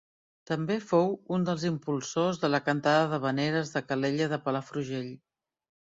[0.51, 5.17] També fou un dels impulsors de la cantada d'havaneres de Calella de Palafrugell.